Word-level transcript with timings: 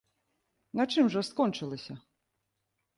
На 0.79 0.83
чым 0.95 1.05
жа 1.17 1.21
скончылася? 1.29 1.93